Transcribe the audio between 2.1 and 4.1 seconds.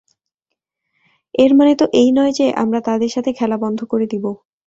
নয় যে, আমরা তাদের সাথে খেলা বন্ধ করে